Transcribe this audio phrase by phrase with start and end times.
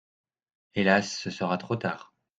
[0.73, 1.19] Hélas!
[1.19, 2.15] ce sera trop tard.